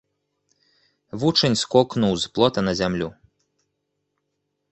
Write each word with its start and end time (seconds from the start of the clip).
Вучань 1.23 1.57
скокнуў 1.63 2.13
з 2.23 2.33
плота 2.37 2.59
на 2.67 2.73
зямлю. 2.81 3.09